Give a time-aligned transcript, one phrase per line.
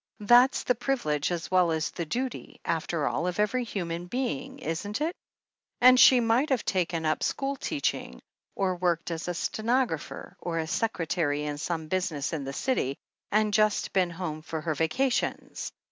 [0.21, 4.99] That's the privilege as well as the duty, after all, of every human being, isn't
[4.99, 5.13] it?
[5.79, 8.19] And she might have taken up school teaching,
[8.55, 12.97] or worked as a stenographer or a secretary in some busi ness in the city,
[13.31, 15.71] and just been home for her vacations.